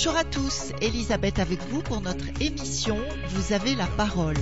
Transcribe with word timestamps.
Bonjour 0.00 0.16
à 0.16 0.22
tous, 0.22 0.70
Elisabeth 0.80 1.40
avec 1.40 1.58
vous 1.70 1.82
pour 1.82 2.00
notre 2.00 2.24
émission 2.40 2.96
Vous 3.30 3.52
avez 3.52 3.74
la 3.74 3.88
parole. 3.88 4.36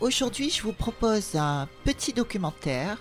Aujourd'hui, 0.00 0.48
je 0.48 0.62
vous 0.62 0.72
propose 0.72 1.34
un 1.34 1.66
petit 1.82 2.12
documentaire 2.12 2.98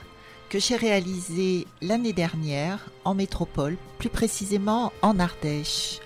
que 0.50 0.58
j'ai 0.58 0.78
réalisé 0.78 1.68
l'année 1.84 2.12
dernière 2.12 2.90
en 3.06 3.14
métropole, 3.14 3.78
plus 4.00 4.10
précisément 4.10 4.92
en 5.04 5.20
Ardèche. 5.20 6.00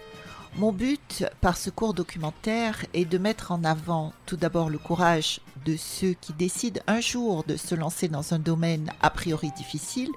Mon 0.58 0.74
but 0.74 1.24
par 1.40 1.56
ce 1.56 1.70
court 1.70 1.94
documentaire 1.94 2.86
est 2.94 3.06
de 3.06 3.18
mettre 3.18 3.54
en 3.54 3.64
avant 3.64 4.12
tout 4.26 4.36
d'abord 4.36 4.70
le 4.70 4.80
courage 4.80 5.40
de 5.66 5.76
ceux 5.76 6.14
qui 6.14 6.34
décident 6.34 6.82
un 6.88 7.02
jour 7.02 7.44
de 7.44 7.58
se 7.58 7.76
lancer 7.76 8.08
dans 8.08 8.34
un 8.34 8.40
domaine 8.40 8.92
a 9.02 9.10
priori 9.10 9.52
difficile, 9.58 10.12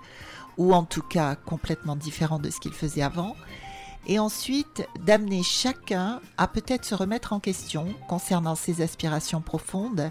ou 0.58 0.74
en 0.74 0.84
tout 0.84 1.02
cas 1.02 1.34
complètement 1.34 1.96
différent 1.96 2.38
de 2.38 2.50
ce 2.50 2.60
qu'ils 2.60 2.72
faisaient 2.72 3.02
avant, 3.02 3.34
et 4.06 4.18
ensuite 4.18 4.86
d'amener 5.04 5.42
chacun 5.42 6.20
à 6.36 6.46
peut-être 6.46 6.84
se 6.84 6.94
remettre 6.94 7.32
en 7.32 7.40
question 7.40 7.94
concernant 8.08 8.54
ses 8.54 8.80
aspirations 8.80 9.40
profondes 9.40 10.10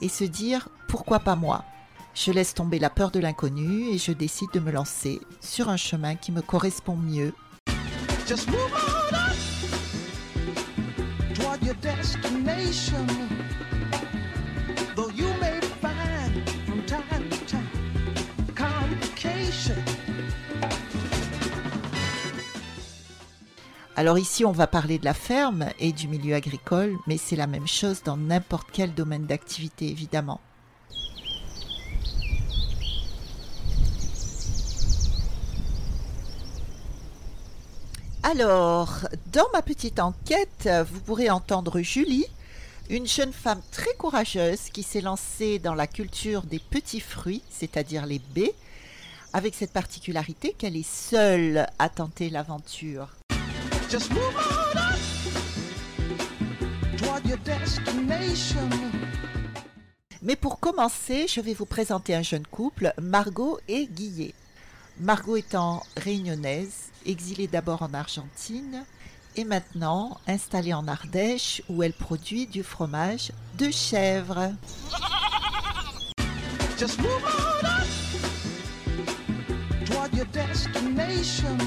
et 0.00 0.08
se 0.08 0.24
dire 0.24 0.68
pourquoi 0.88 1.20
pas 1.20 1.36
moi? 1.36 1.64
Je 2.14 2.30
laisse 2.30 2.52
tomber 2.52 2.78
la 2.78 2.90
peur 2.90 3.10
de 3.10 3.20
l'inconnu 3.20 3.88
et 3.88 3.98
je 3.98 4.12
décide 4.12 4.50
de 4.52 4.60
me 4.60 4.70
lancer 4.70 5.20
sur 5.40 5.68
un 5.68 5.78
chemin 5.78 6.14
qui 6.14 6.30
me 6.30 6.42
correspond 6.42 6.96
mieux. 6.96 7.32
Alors 23.94 24.18
ici, 24.18 24.44
on 24.46 24.52
va 24.52 24.66
parler 24.66 24.98
de 24.98 25.04
la 25.04 25.12
ferme 25.12 25.68
et 25.78 25.92
du 25.92 26.08
milieu 26.08 26.34
agricole, 26.34 26.96
mais 27.06 27.18
c'est 27.18 27.36
la 27.36 27.46
même 27.46 27.68
chose 27.68 28.02
dans 28.02 28.16
n'importe 28.16 28.68
quel 28.72 28.94
domaine 28.94 29.26
d'activité, 29.26 29.86
évidemment. 29.86 30.40
Alors, 38.22 39.06
dans 39.30 39.46
ma 39.52 39.60
petite 39.60 40.00
enquête, 40.00 40.70
vous 40.90 41.00
pourrez 41.00 41.28
entendre 41.28 41.80
Julie, 41.80 42.26
une 42.88 43.06
jeune 43.06 43.32
femme 43.32 43.60
très 43.70 43.94
courageuse 43.98 44.70
qui 44.72 44.82
s'est 44.82 45.02
lancée 45.02 45.58
dans 45.58 45.74
la 45.74 45.86
culture 45.86 46.42
des 46.42 46.60
petits 46.60 47.00
fruits, 47.00 47.42
c'est-à-dire 47.50 48.06
les 48.06 48.20
baies, 48.34 48.54
avec 49.34 49.54
cette 49.54 49.72
particularité 49.72 50.54
qu'elle 50.54 50.76
est 50.76 50.88
seule 50.88 51.66
à 51.78 51.88
tenter 51.90 52.30
l'aventure. 52.30 53.08
Just 53.92 54.10
move 54.14 54.22
on 54.22 54.78
up 54.78 54.96
toward 56.96 57.26
your 57.26 57.36
destination. 57.44 58.66
Mais 60.22 60.34
pour 60.34 60.60
commencer, 60.60 61.26
je 61.28 61.42
vais 61.42 61.52
vous 61.52 61.66
présenter 61.66 62.14
un 62.14 62.22
jeune 62.22 62.46
couple, 62.46 62.94
Margot 62.98 63.60
et 63.68 63.86
Guillet. 63.86 64.32
Margot 64.98 65.36
étant 65.36 65.82
réunionnaise, 65.98 66.90
exilée 67.04 67.48
d'abord 67.48 67.82
en 67.82 67.92
Argentine 67.92 68.86
et 69.36 69.44
maintenant 69.44 70.16
installée 70.26 70.72
en 70.72 70.88
Ardèche 70.88 71.60
où 71.68 71.82
elle 71.82 71.92
produit 71.92 72.46
du 72.46 72.62
fromage 72.62 73.30
de 73.58 73.70
chèvre. 73.70 74.54
Just 76.78 76.98
move 76.98 77.22
on 77.26 77.66
up 77.66 77.86
toward 79.84 80.14
your 80.14 80.24
destination. 80.32 81.58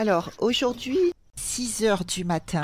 Alors 0.00 0.30
aujourd'hui, 0.38 1.12
6 1.36 1.84
heures 1.84 2.06
du 2.06 2.24
matin, 2.24 2.62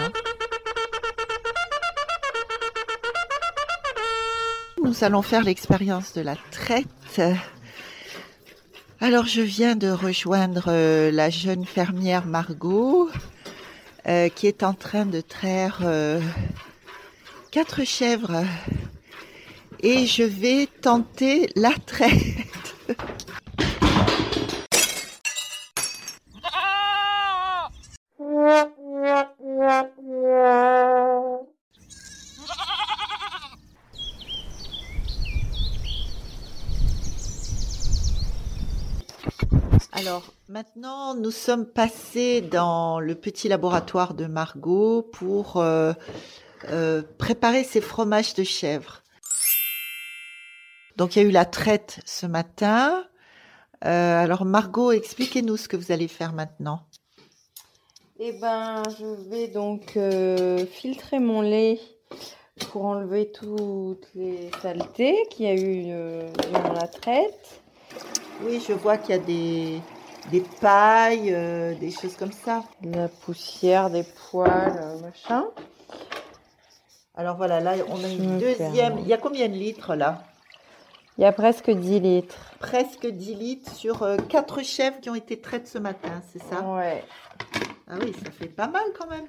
nous 4.82 5.04
allons 5.04 5.20
faire 5.20 5.44
l'expérience 5.44 6.14
de 6.14 6.22
la 6.22 6.36
traite. 6.50 7.20
Alors 9.00 9.26
je 9.26 9.42
viens 9.42 9.76
de 9.76 9.90
rejoindre 9.90 10.68
euh, 10.68 11.10
la 11.10 11.28
jeune 11.28 11.66
fermière 11.66 12.24
Margot 12.24 13.10
euh, 14.08 14.30
qui 14.30 14.46
est 14.46 14.62
en 14.62 14.72
train 14.72 15.04
de 15.04 15.20
traire 15.20 15.80
euh, 15.82 16.22
quatre 17.50 17.84
chèvres 17.84 18.46
et 19.80 20.06
je 20.06 20.22
vais 20.22 20.70
tenter 20.80 21.50
la 21.54 21.72
traite. 21.84 22.46
Nous 41.20 41.30
sommes 41.30 41.66
passés 41.66 42.40
dans 42.40 43.00
le 43.00 43.14
petit 43.14 43.48
laboratoire 43.48 44.14
de 44.14 44.26
Margot 44.26 45.02
pour 45.02 45.56
euh, 45.56 45.92
euh, 46.68 47.02
préparer 47.18 47.64
ses 47.64 47.80
fromages 47.80 48.34
de 48.34 48.44
chèvre. 48.44 49.02
Donc 50.96 51.16
il 51.16 51.22
y 51.22 51.24
a 51.24 51.28
eu 51.28 51.32
la 51.32 51.44
traite 51.44 52.00
ce 52.04 52.26
matin. 52.26 53.04
Euh, 53.84 54.22
alors 54.22 54.44
Margot, 54.44 54.92
expliquez-nous 54.92 55.56
ce 55.56 55.68
que 55.68 55.76
vous 55.76 55.92
allez 55.92 56.08
faire 56.08 56.32
maintenant. 56.32 56.82
Eh 58.18 58.32
ben, 58.40 58.82
je 58.98 59.28
vais 59.28 59.48
donc 59.48 59.98
filtrer 60.70 61.18
mon 61.18 61.42
lait 61.42 61.78
pour 62.70 62.86
enlever 62.86 63.30
toutes 63.30 64.08
les 64.14 64.50
saletés 64.62 65.16
qu'il 65.30 65.46
y 65.46 65.48
a 65.48 65.54
eu 65.54 66.30
durant 66.50 66.72
la 66.72 66.88
traite. 66.88 67.60
Oui, 68.42 68.62
je 68.66 68.72
vois 68.72 68.96
qu'il 68.96 69.14
y 69.14 69.18
a 69.18 69.22
des, 69.22 69.80
des 70.30 70.40
pailles, 70.60 71.32
euh, 71.32 71.74
des 71.74 71.90
choses 71.90 72.16
comme 72.16 72.32
ça. 72.32 72.64
De 72.82 72.96
La 72.96 73.08
poussière, 73.08 73.90
des 73.90 74.04
poils, 74.30 74.78
euh, 74.78 74.98
machin. 75.00 75.44
Alors 77.14 77.36
voilà, 77.36 77.60
là 77.60 77.74
on 77.88 78.02
a 78.02 78.08
une 78.08 78.34
me 78.34 78.40
deuxième. 78.40 78.98
Il 78.98 79.06
y 79.06 79.12
a 79.12 79.18
combien 79.18 79.48
de 79.48 79.54
litres 79.54 79.94
là? 79.94 80.22
Il 81.18 81.22
y 81.22 81.24
a 81.24 81.32
presque 81.32 81.70
10 81.70 82.00
litres. 82.00 82.52
Presque 82.58 83.06
10 83.06 83.34
litres 83.36 83.72
sur 83.72 84.02
euh, 84.02 84.18
quatre 84.18 84.62
chèvres 84.62 85.00
qui 85.00 85.08
ont 85.08 85.14
été 85.14 85.40
traites 85.40 85.66
ce 85.66 85.78
matin, 85.78 86.20
c'est 86.30 86.42
ça? 86.42 86.60
Ouais, 86.62 87.04
Ah 87.88 87.94
oui, 88.02 88.12
ça 88.22 88.30
fait 88.32 88.48
pas 88.48 88.68
mal 88.68 88.82
quand 88.98 89.08
même. 89.08 89.26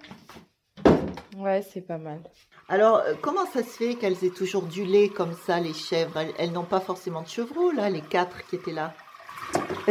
ouais, 1.38 1.62
c'est 1.72 1.80
pas 1.82 1.98
mal. 1.98 2.20
Alors, 2.68 2.98
euh, 2.98 3.14
comment 3.22 3.46
ça 3.46 3.64
se 3.64 3.70
fait 3.70 3.96
qu'elles 3.96 4.22
aient 4.26 4.32
toujours 4.36 4.64
du 4.64 4.84
lait 4.84 5.08
comme 5.08 5.34
ça, 5.46 5.62
les 5.62 5.74
chèvres? 5.74 6.18
Elles, 6.18 6.34
elles 6.38 6.52
n'ont 6.52 6.66
pas 6.66 6.82
forcément 6.82 7.22
de 7.22 7.30
chevreaux, 7.30 7.72
là, 7.72 7.90
les 7.90 8.02
quatre 8.02 8.46
qui 8.48 8.58
étaient 8.58 8.74
là? 8.74 8.94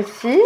Si, 0.05 0.39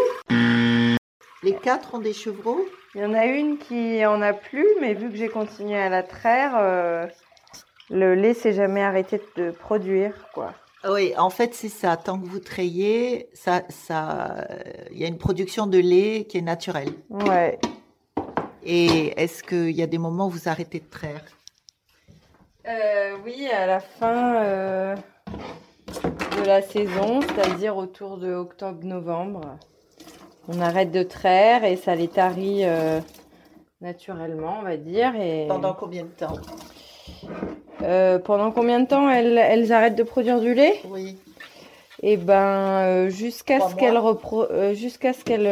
Les 1.43 1.55
quatre 1.55 1.95
ont 1.95 1.99
des 1.99 2.13
chevreaux? 2.13 2.67
Il 2.95 3.01
y 3.01 3.05
en 3.05 3.15
a 3.15 3.27
une 3.27 3.59
qui 3.59 4.05
en 4.05 4.21
a 4.21 4.33
plus, 4.33 4.67
mais 4.81 4.95
vu 4.95 5.11
que 5.11 5.17
j'ai 5.17 5.29
continué 5.29 5.79
à 5.79 5.89
la 5.89 6.03
traire, 6.03 6.53
euh, 6.59 7.07
le 7.89 8.15
lait 8.15 8.35
s'est 8.35 8.53
jamais 8.53 8.83
arrêté 8.83 9.21
de 9.37 9.51
produire, 9.51 10.29
quoi. 10.35 10.55
Ah 10.83 10.93
Oui, 10.93 11.13
en 11.17 11.31
fait, 11.31 11.55
c'est 11.55 11.69
ça. 11.69 11.97
Tant 11.97 12.19
que 12.19 12.27
vous 12.27 12.41
trayez, 12.41 13.29
ça, 13.33 13.63
ça, 13.69 14.37
euh, 14.51 14.63
il 14.91 14.99
y 14.99 15.05
a 15.05 15.09
une 15.09 15.19
production 15.19 15.67
de 15.67 15.79
lait 15.79 16.27
qui 16.29 16.39
est 16.39 16.43
naturelle. 16.43 16.93
Ouais. 17.11 17.59
Et 18.63 19.21
est-ce 19.21 19.43
qu'il 19.43 19.71
y 19.73 19.83
a 19.83 19.87
des 19.87 19.99
moments 19.99 20.27
où 20.27 20.31
vous 20.31 20.49
arrêtez 20.49 20.81
de 20.81 20.89
traire? 20.89 21.25
Euh, 22.67 23.17
oui, 23.25 23.49
à 23.49 23.67
la 23.67 23.81
fin 23.81 24.35
euh, 24.37 24.97
de 26.39 26.45
la 26.47 26.63
saison, 26.63 27.21
c'est-à-dire 27.23 27.77
autour 27.77 28.17
de 28.17 28.33
octobre-novembre, 28.33 29.41
on 30.49 30.61
arrête 30.61 30.91
de 30.91 31.03
traire 31.03 31.65
et 31.65 31.77
ça 31.77 31.95
les 31.95 32.09
tarit 32.09 32.65
euh, 32.65 33.01
naturellement, 33.81 34.57
on 34.61 34.65
va 34.65 34.77
dire. 34.77 35.15
Et 35.21 35.47
Pendant 35.49 35.75
combien 35.75 36.03
de 36.03 36.09
temps? 36.09 36.35
Euh, 37.83 38.19
pendant 38.19 38.51
combien 38.51 38.81
de 38.81 38.87
temps 38.87 39.09
elles, 39.11 39.39
elles 39.39 39.73
arrêtent 39.73 39.97
de 39.97 40.03
produire 40.03 40.41
du 40.41 40.55
lait? 40.55 40.81
Oui. 40.89 41.17
Eh 42.03 42.17
ben, 42.17 42.83
euh, 42.85 43.09
jusqu'à 43.11 43.69
ce 43.69 43.75
qu'elles 43.75 43.99
repro- 43.99 44.73
jusqu'à 44.75 45.13
ce 45.13 45.23
qu'elles 45.25 45.47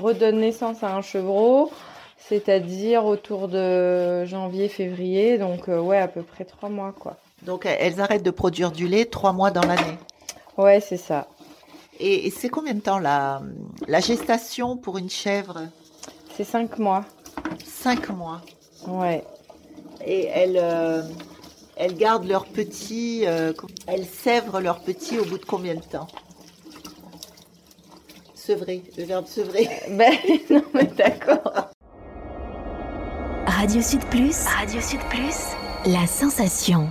redonnent 0.00 0.40
naissance 0.40 0.82
à 0.82 0.94
un 0.94 1.02
chevreau, 1.02 1.70
c'est-à-dire 2.16 3.04
autour 3.04 3.48
de 3.48 4.24
janvier-février, 4.24 5.36
donc 5.36 5.68
ouais, 5.68 5.98
à 5.98 6.08
peu 6.08 6.22
près 6.22 6.44
trois 6.44 6.68
mois, 6.68 6.94
quoi. 6.98 7.16
Donc, 7.42 7.66
elles 7.66 8.00
arrêtent 8.00 8.22
de 8.22 8.30
produire 8.30 8.70
du 8.70 8.86
lait 8.86 9.06
trois 9.06 9.32
mois 9.32 9.50
dans 9.50 9.62
l'année. 9.62 9.98
Ouais, 10.56 10.80
c'est 10.80 10.96
ça. 10.96 11.26
Et, 11.98 12.26
et 12.26 12.30
c'est 12.30 12.48
combien 12.48 12.74
de 12.74 12.80
temps 12.80 12.98
la, 12.98 13.42
la 13.86 14.00
gestation 14.00 14.76
pour 14.76 14.98
une 14.98 15.10
chèvre? 15.10 15.68
C'est 16.36 16.44
cinq 16.44 16.78
mois. 16.78 17.04
Cinq 17.64 18.08
mois. 18.10 18.40
Ouais. 18.86 19.24
Et 20.04 20.26
elle, 20.26 20.58
euh, 20.58 21.02
elles 21.76 21.96
gardent 21.96 22.26
leurs 22.26 22.46
petits, 22.46 23.26
euh, 23.26 23.52
elles 23.86 24.06
sèvrent 24.06 24.60
leurs 24.60 24.80
petits 24.80 25.18
au 25.18 25.24
bout 25.24 25.38
de 25.38 25.44
combien 25.44 25.74
de 25.74 25.82
temps? 25.82 26.08
Sevrer, 28.34 28.82
le 28.96 29.04
verbe 29.04 29.26
sevrer. 29.26 29.68
Ben 29.90 30.12
non, 30.48 30.62
mais 30.72 30.84
d'accord. 30.84 31.70
Radio 33.46 33.82
Sud 33.82 34.04
Plus, 34.06 34.46
Radio 34.46 34.80
Sud 34.80 35.00
Plus, 35.10 35.54
la 35.84 36.06
sensation. 36.06 36.90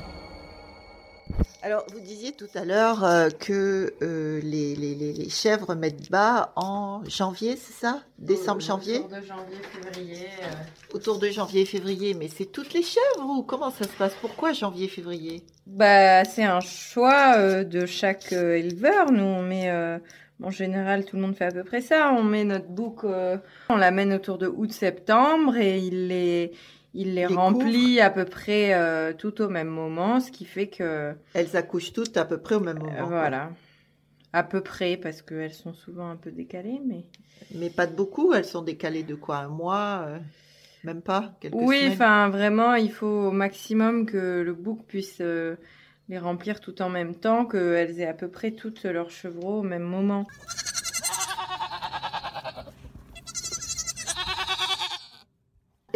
Alors, 1.61 1.83
vous 1.91 1.99
disiez 1.99 2.31
tout 2.31 2.47
à 2.55 2.63
l'heure 2.63 3.03
euh, 3.03 3.29
que 3.29 3.93
euh, 4.01 4.39
les, 4.43 4.75
les- 4.75 4.95
les- 4.95 5.11
les 5.11 5.29
chèvres 5.29 5.75
mettent 5.75 6.09
bas 6.09 6.53
en 6.55 7.01
janvier, 7.05 7.57
c'est 7.57 7.73
ça? 7.73 8.01
Décembre, 8.17 8.61
janvier 8.61 8.99
Autour 8.99 9.09
de 9.09 9.21
janvier, 9.25 9.57
février. 9.73 10.27
euh. 10.41 10.93
Autour 10.95 11.19
de 11.19 11.29
janvier, 11.29 11.65
février. 11.65 12.13
Mais 12.13 12.29
c'est 12.29 12.45
toutes 12.45 12.73
les 12.73 12.81
chèvres 12.81 13.29
ou 13.37 13.43
comment 13.43 13.71
ça 13.71 13.83
se 13.83 13.89
passe? 13.97 14.13
Pourquoi 14.21 14.53
janvier, 14.53 14.87
février? 14.87 15.43
Bah, 15.67 16.23
c'est 16.23 16.45
un 16.45 16.61
choix 16.61 17.33
euh, 17.37 17.65
de 17.65 17.85
chaque 17.85 18.31
euh, 18.31 18.55
éleveur. 18.55 19.11
Nous, 19.11 19.21
on 19.23 19.41
met, 19.41 19.69
euh, 19.69 19.99
en 20.41 20.51
général, 20.51 21.03
tout 21.03 21.17
le 21.17 21.23
monde 21.23 21.35
fait 21.35 21.45
à 21.45 21.51
peu 21.51 21.65
près 21.65 21.81
ça. 21.81 22.13
On 22.13 22.23
met 22.23 22.45
notre 22.45 22.67
bouc, 22.69 23.03
euh, 23.03 23.35
on 23.67 23.75
l'amène 23.75 24.13
autour 24.13 24.37
de 24.37 24.47
août-septembre 24.47 25.57
et 25.57 25.77
il 25.79 26.07
les, 26.07 26.53
il 26.93 27.13
les, 27.13 27.27
Les 27.27 27.35
remplit 27.35 27.99
à 27.99 28.09
peu 28.09 28.25
près 28.25 28.73
euh, 28.73 29.13
tout 29.13 29.41
au 29.41 29.49
même 29.49 29.67
moment, 29.67 30.19
ce 30.19 30.31
qui 30.31 30.45
fait 30.45 30.67
que, 30.67 31.13
Elles 31.33 31.55
accouchent 31.55 31.93
toutes 31.93 32.17
à 32.17 32.25
peu 32.25 32.37
près 32.37 32.55
au 32.55 32.59
même 32.59 32.79
moment. 32.79 32.91
quoi. 32.91 33.05
voilà, 33.05 33.51
à 34.33 34.43
peu 34.43 34.61
près, 34.61 34.97
parce 34.97 35.21
qu'elles 35.21 35.53
sont 35.53 35.73
souvent 35.73 36.09
un 36.09 36.15
peu 36.15 36.31
décalées, 36.31 36.81
mais. 36.85 37.05
Mais 37.55 37.69
pas 37.69 37.87
de 37.87 37.95
beaucoup. 37.95 38.33
Elles 38.33 38.45
sont 38.45 38.61
décalées 38.61 39.03
de 39.03 39.15
quoi 39.15 39.37
Un 39.37 39.47
mois 39.47 40.05
euh, 40.07 40.19
Même 40.83 41.01
pas 41.01 41.33
Quelques 41.39 41.55
Oui, 41.55 41.87
enfin, 41.89 42.29
vraiment, 42.29 42.75
il 42.75 42.91
faut 42.91 43.07
au 43.27 43.31
maximum 43.31 44.05
que 44.05 44.41
le 44.41 44.53
bouc 44.53 44.85
puisse 44.85 45.17
euh, 45.21 45.55
les 46.09 46.19
remplir 46.19 46.59
tout 46.59 46.81
en 46.81 46.89
même 46.89 47.15
temps, 47.15 47.45
qu'elles 47.45 47.99
aient 47.99 48.07
à 48.07 48.13
peu 48.13 48.27
près 48.27 48.51
toutes 48.51 48.83
leurs 48.83 49.09
chevreaux 49.09 49.59
au 49.59 49.63
même 49.63 49.83
moment. 49.83 50.27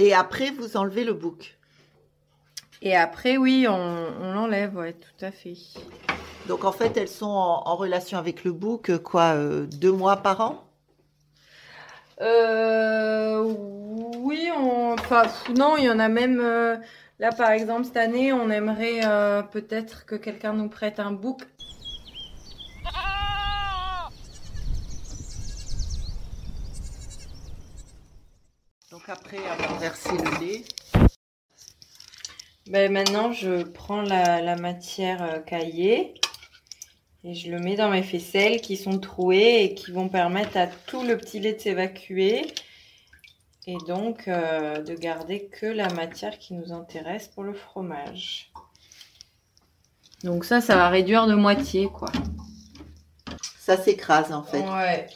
Et 0.04 0.14
après, 0.14 0.52
vous 0.52 0.76
enlevez 0.76 1.06
le 1.06 1.14
bouc. 1.14 1.58
Et 2.82 2.94
après, 2.94 3.38
oui, 3.38 3.68
on, 3.70 4.08
on 4.22 4.34
l'enlève, 4.34 4.76
ouais, 4.76 4.92
tout 4.92 5.26
à 5.26 5.32
fait. 5.32 5.56
Donc 6.50 6.66
en 6.66 6.74
fait, 6.74 6.98
elles 6.98 7.08
sont 7.08 7.26
en, 7.26 7.64
en 7.66 7.76
relation 7.78 8.18
avec 8.18 8.44
le 8.44 8.52
bouc, 8.52 8.90
euh, 8.90 9.00
quoi, 9.00 9.36
euh, 9.36 9.66
deux 9.66 9.94
mois 9.94 10.18
par 10.18 10.42
an? 10.42 10.68
Euh, 12.20 13.44
oui, 14.18 14.50
on, 14.54 14.96
enfin, 14.96 15.24
non, 15.58 15.78
il 15.78 15.86
y 15.86 15.90
en 15.90 16.00
a 16.00 16.10
même, 16.10 16.42
euh, 16.42 16.76
là, 17.20 17.32
par 17.32 17.52
exemple, 17.52 17.86
cette 17.86 17.96
année, 17.96 18.34
on 18.34 18.50
aimerait 18.50 19.00
peut-être 19.54 20.06
que 20.06 20.16
quelqu'un 20.16 20.52
nous 20.52 20.68
prête 20.68 21.00
un 21.00 21.14
bouc. 21.14 21.44
Donc 29.06 29.18
après 29.18 29.46
avoir 29.46 29.80
versé 29.80 30.10
le 30.12 30.46
lait, 30.46 30.64
Ben, 32.68 32.90
maintenant, 32.90 33.34
je 33.34 33.64
prends 33.64 34.02
la, 34.02 34.42
la 34.42 34.56
matière 34.56 35.22
euh, 35.22 35.40
caillée 35.40 36.14
et 37.26 37.34
je 37.34 37.52
le 37.52 37.60
mets 37.60 37.76
dans 37.76 37.90
mes 37.90 38.04
faisselles 38.04 38.62
qui 38.62 38.78
sont 38.78 39.00
trouées 39.00 39.66
et 39.66 39.76
qui 39.76 39.92
vont 39.92 40.08
permettre 40.08 40.56
à 40.56 40.68
tout 40.68 41.04
le 41.04 41.18
petit 41.18 41.42
lait 41.42 41.54
de 41.54 41.60
s'évacuer 41.60 42.48
et 43.68 43.76
donc 43.88 44.30
euh, 44.30 44.82
de 44.82 44.94
garder 44.94 45.48
que 45.48 45.66
la 45.66 45.90
matière 45.90 46.40
qui 46.40 46.54
nous 46.54 46.72
intéresse 46.72 47.28
pour 47.28 47.44
le 47.44 47.54
fromage. 47.54 48.52
Donc 50.24 50.46
ça, 50.46 50.62
ça 50.62 50.78
va 50.78 50.88
réduire 50.88 51.28
de 51.28 51.36
moitié, 51.36 51.88
quoi. 51.88 52.10
ça 53.60 53.76
s'écrase 53.76 54.32
en 54.32 54.44
fait. 54.44 54.62
Ouais, 54.62 55.08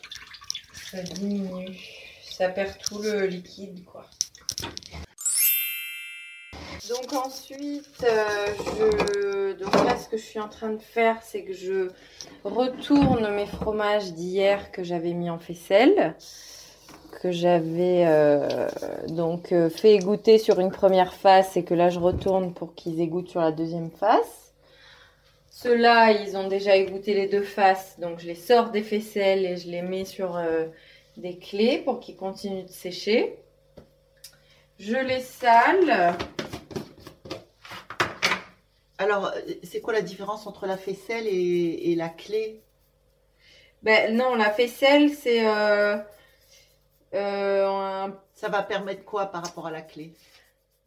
ça 0.74 1.02
diminue. 1.02 1.97
Ça 2.38 2.50
perd 2.50 2.78
tout 2.78 3.02
le 3.02 3.26
liquide, 3.26 3.84
quoi. 3.84 4.06
Donc 6.88 7.12
ensuite, 7.14 8.04
euh, 8.04 8.28
je... 8.78 9.54
Donc 9.54 9.74
là, 9.74 9.98
ce 9.98 10.08
que 10.08 10.18
je 10.18 10.22
suis 10.22 10.40
en 10.40 10.48
train 10.48 10.70
de 10.70 10.82
faire, 10.82 11.18
c'est 11.24 11.42
que 11.42 11.54
je 11.54 11.90
retourne 12.44 13.28
mes 13.34 13.48
fromages 13.48 14.14
d'hier 14.14 14.72
que 14.72 14.84
j'avais 14.84 15.14
mis 15.14 15.32
en 15.32 15.40
faisselle, 15.40 16.14
que 17.24 17.32
j'avais 17.32 18.04
euh, 18.06 18.68
donc 19.08 19.52
euh, 19.52 19.72
fait 19.72 19.96
égoutter 19.96 20.38
sur 20.38 20.60
une 20.60 20.72
première 20.72 21.14
face 21.16 21.58
et 21.58 21.64
que 21.64 21.74
là, 21.74 21.90
je 21.90 21.98
retourne 21.98 22.54
pour 22.54 22.76
qu'ils 22.76 23.02
égouttent 23.02 23.30
sur 23.30 23.42
la 23.42 23.52
deuxième 23.52 23.90
face. 23.90 24.54
Ceux-là, 25.50 26.12
ils 26.12 26.38
ont 26.38 26.48
déjà 26.48 26.76
égoutté 26.76 27.16
les 27.16 27.26
deux 27.26 27.42
faces, 27.42 28.00
donc 28.00 28.20
je 28.20 28.28
les 28.28 28.36
sors 28.36 28.70
des 28.70 28.84
faisselles 28.84 29.44
et 29.44 29.58
je 29.58 29.72
les 29.72 29.82
mets 29.82 30.06
sur 30.06 30.40
des 31.18 31.38
clés 31.38 31.80
pour 31.80 32.00
qu'ils 32.00 32.16
continuent 32.16 32.66
de 32.66 32.72
sécher. 32.72 33.38
Je 34.80 34.96
les 34.96 35.22
sale. 35.22 36.16
Alors, 39.00 39.32
c'est 39.64 39.82
quoi 39.82 39.94
la 39.94 40.02
différence 40.02 40.48
entre 40.48 40.66
la 40.66 40.78
faisselle 40.78 41.28
et, 41.28 41.92
et 41.92 41.96
la 41.96 42.10
clé? 42.10 42.62
Ben 43.84 44.16
non, 44.16 44.36
la 44.36 44.52
faisselle, 44.52 45.12
c'est 45.12 45.46
euh, 45.46 45.98
euh, 47.14 47.68
un- 47.68 48.16
Ça 48.34 48.50
va 48.50 48.64
permettre 48.64 49.04
quoi 49.04 49.28
par 49.28 49.44
rapport 49.44 49.68
à 49.68 49.72
la 49.72 49.82
clé? 49.82 50.14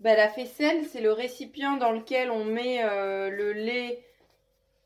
Ben, 0.00 0.16
la 0.16 0.28
faisselle, 0.28 0.86
c'est 0.90 1.00
le 1.00 1.12
récipient 1.12 1.76
dans 1.76 1.92
lequel 1.92 2.30
on 2.30 2.44
met 2.44 2.82
euh, 2.82 3.30
le 3.30 3.52
lait. 3.52 4.02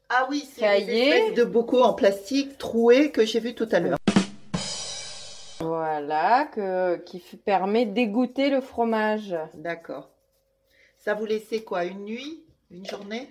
Ah 0.08 0.26
oui, 0.28 0.46
c'est 0.54 1.32
de 1.34 1.44
bocaux 1.44 1.82
en 1.82 1.94
plastique 1.94 2.58
troués 2.58 3.10
que 3.10 3.24
j'ai 3.24 3.40
vu 3.40 3.54
tout 3.54 3.68
à 3.72 3.80
l'heure. 3.80 3.98
Voilà, 5.96 6.46
que, 6.46 6.96
qui 6.96 7.20
permet 7.36 7.86
d'égoutter 7.86 8.50
le 8.50 8.60
fromage. 8.60 9.36
D'accord. 9.54 10.10
Ça 10.98 11.14
vous 11.14 11.24
laissez 11.24 11.62
quoi 11.62 11.84
Une 11.84 12.04
nuit 12.04 12.42
Une 12.72 12.84
journée? 12.84 13.28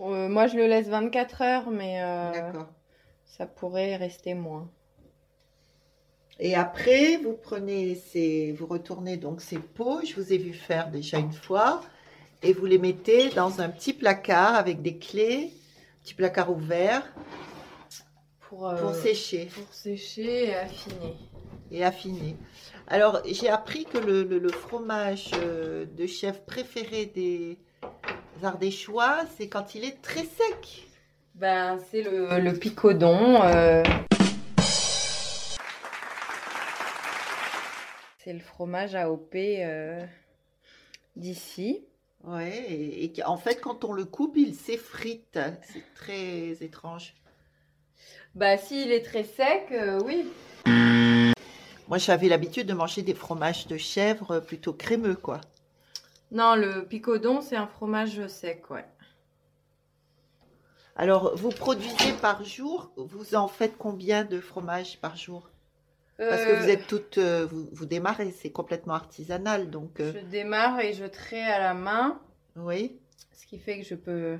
Euh, 0.00 0.28
moi, 0.28 0.48
je 0.48 0.56
le 0.56 0.66
laisse 0.66 0.88
24 0.88 1.42
heures, 1.42 1.70
mais 1.70 2.02
euh, 2.02 2.52
ça 3.26 3.46
pourrait 3.46 3.94
rester 3.94 4.34
moins. 4.34 4.68
Et 6.40 6.56
après, 6.56 7.18
vous 7.18 7.34
prenez 7.40 7.94
ces, 7.94 8.50
vous 8.58 8.66
retournez 8.66 9.16
donc 9.16 9.40
ces 9.40 9.60
pots, 9.60 10.00
je 10.04 10.16
vous 10.16 10.32
ai 10.32 10.38
vu 10.38 10.52
faire 10.52 10.90
déjà 10.90 11.18
une 11.18 11.32
fois, 11.32 11.80
et 12.42 12.52
vous 12.52 12.66
les 12.66 12.78
mettez 12.78 13.28
dans 13.28 13.60
un 13.60 13.68
petit 13.68 13.92
placard 13.92 14.56
avec 14.56 14.82
des 14.82 14.96
clés, 14.96 15.52
petit 16.02 16.14
placard 16.14 16.50
ouvert 16.50 17.04
Pour, 18.48 18.68
euh, 18.68 18.74
pour 18.80 18.96
sécher 18.96 19.48
pour 19.54 19.72
sécher 19.72 20.48
et 20.48 20.54
affiner. 20.56 21.14
Et 21.70 21.84
affiner. 21.84 22.36
Alors, 22.88 23.20
j'ai 23.24 23.48
appris 23.48 23.84
que 23.84 23.98
le, 23.98 24.24
le- 24.24 24.38
le 24.38 24.48
fromage 24.50 25.30
euh, 25.34 25.84
de 25.96 26.06
chef 26.06 26.44
préféré 26.44 27.06
des 27.06 27.58
Ardéchois, 28.42 29.18
c'est 29.36 29.48
quand 29.48 29.74
il 29.74 29.84
est 29.84 30.00
très 30.02 30.24
sec. 30.24 30.88
Ben, 31.34 31.78
c'est 31.90 32.02
le, 32.02 32.38
le 32.38 32.52
picodon. 32.52 33.42
euh. 33.42 33.82
C'est 38.18 38.32
le 38.32 38.40
fromage 38.40 38.94
AOP 38.94 39.34
euh, 39.34 40.04
d'ici. 41.16 41.84
Ouais, 42.24 42.50
et, 42.68 43.04
et 43.18 43.24
en 43.24 43.38
fait, 43.38 43.60
quand 43.62 43.84
on 43.84 43.92
le 43.94 44.04
coupe, 44.04 44.36
il 44.36 44.54
s'effrite. 44.54 45.38
C'est 45.72 45.84
très 45.94 46.62
étrange. 46.62 47.14
Bah, 48.34 48.58
s'il 48.58 48.92
est 48.92 49.02
très 49.02 49.24
sec, 49.24 49.68
euh, 49.72 50.00
oui. 50.04 50.26
Moi, 51.90 51.98
j'avais 51.98 52.28
l'habitude 52.28 52.66
de 52.66 52.72
manger 52.72 53.02
des 53.02 53.12
fromages 53.14 53.66
de 53.66 53.76
chèvre 53.76 54.40
plutôt 54.40 54.72
crémeux, 54.72 55.14
quoi. 55.14 55.42
Non, 56.32 56.56
le 56.56 56.86
picodon, 56.88 57.40
c'est 57.40 57.54
un 57.56 57.68
fromage 57.68 58.26
sec, 58.26 58.68
ouais. 58.70 58.84
Alors, 60.96 61.36
vous 61.36 61.50
produisez 61.50 62.12
par 62.12 62.44
jour, 62.44 62.92
vous 62.96 63.34
en 63.34 63.48
faites 63.48 63.76
combien 63.76 64.24
de 64.24 64.40
fromages 64.40 65.00
par 65.00 65.16
jour? 65.16 65.50
Parce 66.28 66.44
que 66.44 66.50
Euh, 66.50 66.60
vous 66.60 66.68
êtes 66.68 66.86
toutes, 66.86 67.18
euh, 67.18 67.46
vous, 67.46 67.68
vous 67.72 67.86
démarrez, 67.86 68.30
c'est 68.32 68.52
complètement 68.52 68.94
artisanal, 68.94 69.70
donc 69.70 70.00
euh, 70.00 70.12
Je 70.12 70.18
démarre 70.18 70.78
et 70.80 70.92
je 70.92 71.04
trai 71.06 71.42
à 71.42 71.58
la 71.58 71.74
main, 71.74 72.20
oui. 72.56 73.00
ce 73.32 73.46
qui 73.46 73.58
fait 73.58 73.78
que 73.80 73.86
je 73.86 73.94
peux. 73.94 74.38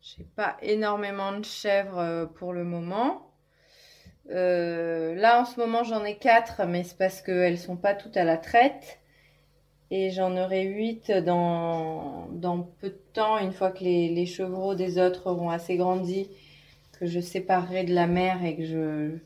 J'ai 0.00 0.24
pas 0.24 0.56
énormément 0.62 1.38
de 1.38 1.44
chèvres 1.44 2.26
pour 2.36 2.52
le 2.52 2.64
moment. 2.64 3.27
Euh, 4.30 5.14
là, 5.14 5.40
en 5.40 5.44
ce 5.44 5.58
moment, 5.58 5.84
j'en 5.84 6.04
ai 6.04 6.16
quatre, 6.16 6.66
mais 6.66 6.84
c'est 6.84 6.98
parce 6.98 7.22
qu'elles 7.22 7.58
sont 7.58 7.76
pas 7.76 7.94
toutes 7.94 8.16
à 8.16 8.24
la 8.24 8.36
traite. 8.36 8.98
Et 9.90 10.10
j'en 10.10 10.36
aurai 10.36 10.64
huit 10.64 11.10
dans, 11.10 12.28
dans 12.32 12.62
peu 12.62 12.90
de 12.90 13.00
temps, 13.14 13.38
une 13.38 13.52
fois 13.52 13.70
que 13.70 13.82
les, 13.84 14.08
les 14.10 14.26
chevreaux 14.26 14.74
des 14.74 14.98
autres 14.98 15.30
auront 15.30 15.48
assez 15.50 15.76
grandi, 15.76 16.28
que 16.98 17.06
je 17.06 17.20
séparerai 17.20 17.84
de 17.84 17.94
la 17.94 18.06
mère 18.06 18.44
et 18.44 18.56
que 18.56 18.64
je, 18.64 19.16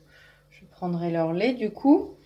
je 0.50 0.64
prendrai 0.70 1.10
leur 1.10 1.32
lait 1.32 1.54
du 1.54 1.70
coup. 1.70 2.16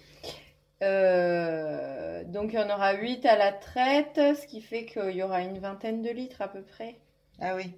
Euh, 0.83 2.25
donc 2.25 2.53
il 2.53 2.57
y 2.57 2.59
en 2.59 2.69
aura 2.69 2.95
8 2.95 3.25
à 3.25 3.37
la 3.37 3.53
traite, 3.53 4.17
ce 4.17 4.47
qui 4.47 4.61
fait 4.61 4.85
qu'il 4.85 5.13
y 5.13 5.23
aura 5.23 5.41
une 5.41 5.59
vingtaine 5.59 6.03
de 6.03 6.11
litres 6.11 6.43
à 6.43 6.49
peu 6.49 6.63
près. 6.63 6.97
Ah 7.41 7.55
oui. 7.57 7.73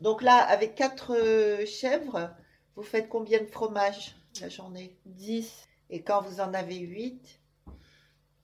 Donc 0.00 0.22
là, 0.22 0.36
avec 0.36 0.74
quatre 0.74 1.14
euh, 1.16 1.64
chèvres, 1.64 2.30
vous 2.76 2.82
faites 2.82 3.08
combien 3.08 3.40
de 3.40 3.46
fromage 3.46 4.14
la 4.40 4.50
journée? 4.50 4.94
10, 5.06 5.50
Et 5.88 6.02
quand 6.02 6.20
vous 6.20 6.40
en 6.40 6.52
avez 6.52 6.76
huit? 6.76 7.40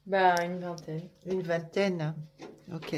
Bah 0.06 0.34
une 0.42 0.58
vingtaine. 0.58 1.08
Une 1.26 1.42
vingtaine. 1.42 2.14
Ok. 2.74 2.96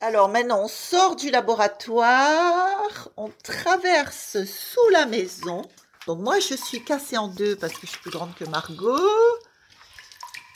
Alors 0.00 0.28
maintenant, 0.28 0.64
on 0.64 0.68
sort 0.68 1.16
du 1.16 1.30
laboratoire, 1.30 3.08
on 3.16 3.30
traverse 3.42 4.44
sous 4.44 4.88
la 4.92 5.06
maison. 5.06 5.62
Donc 6.06 6.18
moi, 6.18 6.40
je 6.40 6.54
suis 6.54 6.84
cassée 6.84 7.16
en 7.16 7.28
deux 7.28 7.56
parce 7.56 7.72
que 7.72 7.86
je 7.86 7.92
suis 7.92 8.00
plus 8.00 8.10
grande 8.10 8.34
que 8.34 8.44
Margot. 8.44 8.98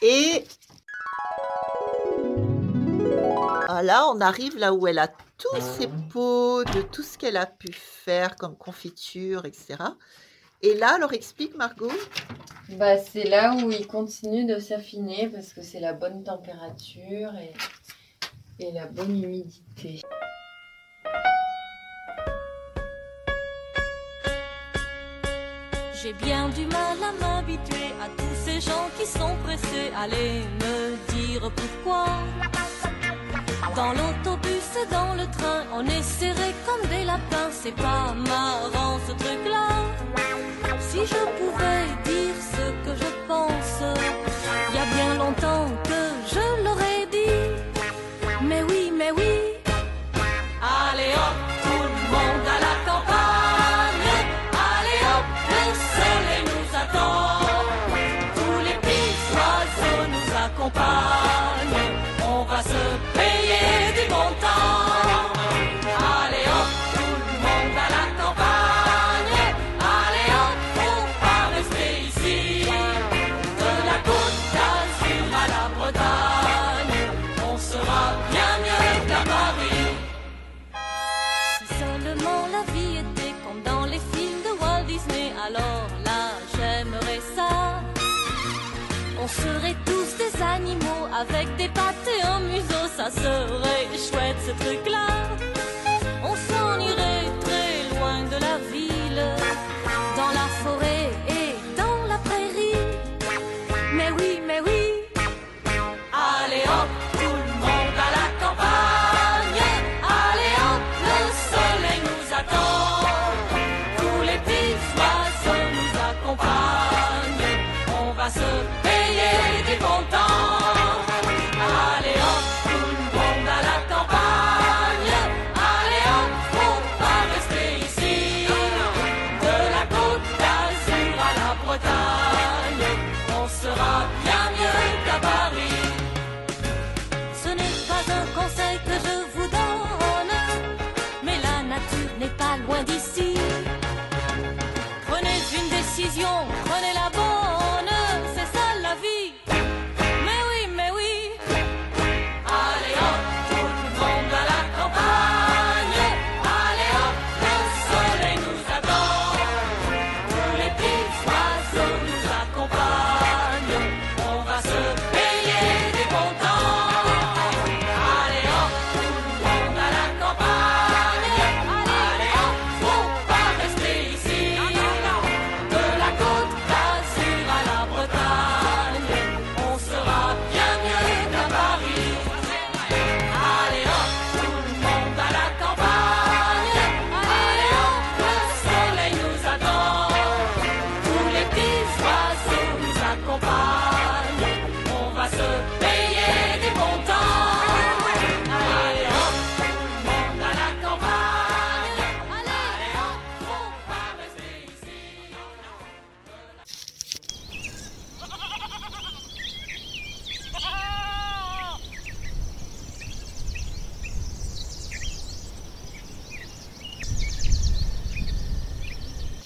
Et 0.03 0.45
ah, 3.79 3.83
là, 3.85 4.09
on 4.13 4.21
arrive 4.21 4.59
là 4.59 4.75
où 4.75 4.89
elle 4.89 4.99
a 4.99 5.07
tous 5.07 5.61
ses 5.61 5.87
pots 6.13 6.65
de 6.65 6.83
tout 6.83 7.05
ce 7.05 7.17
qu'elle 7.17 7.37
a 7.37 7.47
pu 7.47 7.73
faire 7.73 8.35
comme 8.35 8.57
confiture, 8.57 9.45
etc. 9.45 9.77
Et 10.63 10.75
là, 10.75 10.97
alors 10.97 11.13
explique 11.13 11.55
Margot. 11.55 11.93
Bah 12.71 12.99
c'est 12.99 13.23
là 13.23 13.55
où 13.55 13.71
il 13.71 13.87
continue 13.87 14.47
de 14.47 14.59
s'affiner 14.59 15.29
parce 15.29 15.53
que 15.53 15.63
c'est 15.63 15.79
la 15.79 15.93
bonne 15.93 16.25
température 16.25 17.31
et, 17.37 17.55
et 18.59 18.73
la 18.73 18.87
bonne 18.87 19.23
humidité. 19.23 20.03
J'ai 26.03 26.13
bien 26.15 26.49
du 26.49 26.67
mal 26.67 26.97
à 27.01 27.13
m'habituer 27.13 27.93
à 28.03 28.09
tous 28.17 28.45
ces 28.45 28.61
gens 28.61 28.89
qui 28.99 29.07
sont 29.07 29.37
pressés. 29.45 29.93
Allez 29.97 30.43
me 30.59 31.13
dire 31.13 31.53
pourquoi. 31.55 32.07
Dans 33.79 33.93
l'autobus 33.93 34.71
et 34.83 34.91
dans 34.91 35.15
le 35.15 35.25
train, 35.31 35.63
on 35.73 35.87
est 35.87 36.03
serré 36.03 36.53
comme 36.67 36.91
des 36.91 37.05
lapins. 37.05 37.49
C'est 37.53 37.77
pas 37.77 38.13
marrant 38.13 38.99
ce 39.07 39.13
truc-là. 39.13 39.69
Si 40.81 40.99
je 40.99 41.23
pouvais 41.39 42.08
la 82.59 82.73
vie 82.73 82.97
était 82.97 83.35
comme 83.45 83.63
dans 83.63 83.85
les 83.85 84.01
films 84.13 84.43
de 84.47 84.53
Walt 84.61 84.85
Disney, 84.87 85.33
alors 85.47 85.89
là 86.05 86.31
j'aimerais 86.55 87.21
ça. 87.37 87.83
On 89.23 89.29
serait 89.29 89.77
tous 89.85 90.11
des 90.23 90.43
animaux 90.43 91.05
avec 91.23 91.55
des 91.57 91.69
pattes 91.69 92.09
et 92.17 92.23
un 92.27 92.41
museau, 92.41 92.85
ça 92.97 93.11
serait 93.11 93.87
chouette 93.93 94.41
ce 94.47 94.65
truc-là. 94.65 95.48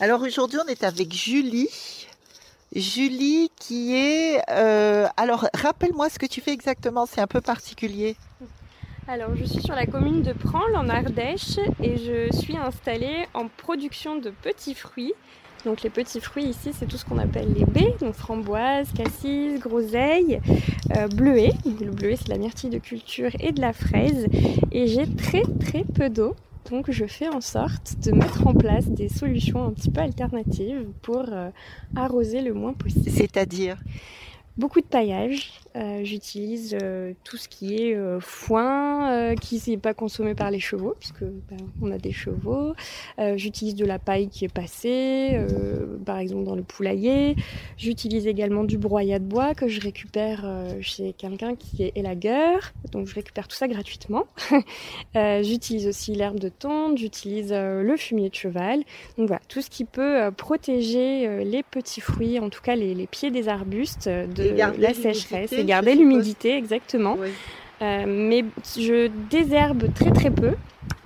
Alors 0.03 0.21
aujourd'hui, 0.23 0.59
on 0.61 0.69
est 0.69 0.83
avec 0.83 1.13
Julie. 1.15 1.69
Julie 2.75 3.53
qui 3.55 3.95
est... 3.95 4.41
euh, 4.51 5.07
alors, 5.17 5.49
rappelle-moi 5.55 6.11
ce 6.11 6.19
que 6.19 6.27
tu 6.27 6.41
fais 6.41 6.51
exactement, 6.51 7.07
c'est 7.07 7.21
un 7.21 7.29
peu 7.29 7.41
particulier. 7.41 8.17
Alors, 9.07 9.37
je 9.37 9.45
suis 9.45 9.63
sur 9.63 9.77
la 9.77 9.87
commune 9.87 10.23
de 10.23 10.33
Pranl 10.33 10.75
en 10.75 10.89
Ardèche 10.89 11.61
et 11.81 11.99
je 11.99 12.37
suis 12.37 12.57
installée 12.57 13.29
en 13.33 13.47
production 13.47 14.17
de 14.17 14.31
petits 14.31 14.75
fruits. 14.75 15.15
Donc, 15.65 15.83
les 15.83 15.91
petits 15.91 16.21
fruits 16.21 16.47
ici, 16.47 16.73
c'est 16.77 16.87
tout 16.87 16.97
ce 16.97 17.05
qu'on 17.05 17.19
appelle 17.19 17.53
les 17.53 17.65
baies, 17.65 17.95
donc 18.01 18.15
framboises, 18.15 18.89
cassis, 18.97 19.61
groseilles, 19.61 20.41
euh, 20.97 21.07
bleuets. 21.07 21.55
Le 21.65 21.93
bleuet, 21.93 22.17
c'est 22.17 22.31
la 22.31 22.39
myrtille 22.39 22.71
de 22.71 22.79
culture 22.79 23.31
et 23.39 23.53
de 23.53 23.61
la 23.61 23.73
fraise. 23.73 24.27
Et 24.73 24.89
j'ai 24.89 25.07
très 25.15 25.45
très 25.61 25.85
peu 25.85 26.09
d'eau. 26.09 26.35
Donc, 26.71 26.91
je 26.91 27.05
fais 27.07 27.29
en 27.29 27.41
sorte 27.41 27.99
de 28.05 28.13
mettre 28.13 28.47
en 28.47 28.55
place 28.55 28.87
des 28.87 29.09
solutions 29.09 29.65
un 29.65 29.73
petit 29.73 29.91
peu 29.91 30.01
alternatives 30.01 30.87
pour 31.03 31.25
euh, 31.29 31.51
arroser 31.97 32.41
le 32.41 32.55
moins 32.55 32.73
possible. 32.73 33.11
C'est-à-dire? 33.11 33.79
Beaucoup 34.57 34.81
de 34.81 34.87
paillage 34.87 35.53
Euh, 35.75 36.05
j'utilise 36.05 36.77
euh, 36.83 37.15
tout 37.25 37.39
ce 37.39 37.49
qui 37.49 37.77
est 37.77 37.95
euh, 37.95 38.21
foin, 38.21 39.11
euh, 39.11 39.35
qui 39.35 39.63
n'est 39.67 39.79
pas 39.79 39.95
consommé 39.95 40.35
par 40.35 40.51
les 40.51 40.61
chevaux, 40.61 40.95
puisque 40.99 41.25
ben, 41.25 41.57
on 41.81 41.91
a 41.91 41.99
des 41.99 42.13
chevaux. 42.13 42.75
Euh, 43.19 43.37
j'utilise 43.39 43.75
de 43.75 43.87
la 43.87 43.99
paille 43.99 44.29
qui 44.29 44.45
est 44.45 44.53
passée, 44.53 45.31
euh, 45.33 45.97
par 46.05 46.19
exemple 46.19 46.45
dans 46.45 46.57
le 46.57 46.63
poulailler. 46.63 47.37
J'utilise 47.79 48.27
également 48.27 48.65
du 48.65 48.77
broyat 48.77 49.19
de 49.19 49.25
bois 49.25 49.55
que 49.55 49.67
je 49.67 49.81
récupère 49.81 50.43
euh, 50.45 50.75
chez 50.83 51.15
quelqu'un 51.15 51.55
qui 51.55 51.85
est 51.85 51.93
élagueur, 51.97 52.73
donc 52.91 53.07
je 53.07 53.15
récupère 53.15 53.49
tout 53.49 53.57
ça 53.57 53.69
gratuitement. 53.69 54.27
Euh, 55.17 55.43
j'utilise 55.43 55.87
aussi 55.89 56.15
l'herbe 56.15 56.39
de 56.39 56.49
tonte, 56.49 56.97
j'utilise 56.97 57.51
euh, 57.53 57.83
le 57.83 57.97
fumier 57.97 58.31
de 58.31 58.35
cheval. 58.35 58.79
Donc 59.19 59.29
voilà, 59.29 59.43
tout 59.49 59.61
ce 59.61 59.69
qui 59.69 59.85
peut 59.85 60.31
protéger 60.37 61.27
euh, 61.27 61.45
les 61.45 61.63
petits 61.63 62.01
fruits, 62.01 62.39
en 62.39 62.49
tout 62.49 62.63
cas 62.63 62.77
les, 62.77 62.95
les 62.95 63.07
pieds 63.07 63.31
des 63.31 63.49
arbustes 63.49 64.09
de 64.09 64.55
la 64.79 64.95
sécheresse 64.95 65.53
garder 65.63 65.95
l'humidité 65.95 66.57
exactement. 66.57 67.17
Oui. 67.19 67.29
Euh, 67.83 68.05
mais 68.07 68.45
je 68.79 69.09
désherbe 69.29 69.93
très 69.95 70.11
très 70.13 70.31
peu. 70.31 70.53